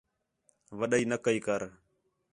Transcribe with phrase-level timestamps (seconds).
[0.77, 1.61] وَݙائی نہ کَئی کر